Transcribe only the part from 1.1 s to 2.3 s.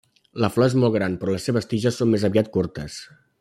però les seves tiges són més